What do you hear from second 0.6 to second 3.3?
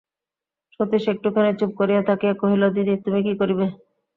সতীশ একটুখানি চুপ করিয়া থাকিয়া কহিল, দিদি, তুমি